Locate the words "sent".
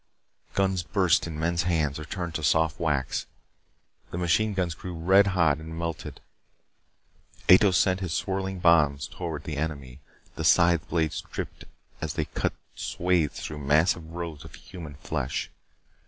7.69-7.99